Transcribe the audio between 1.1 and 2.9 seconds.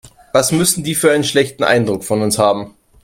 einen schlechten Eindruck von uns haben.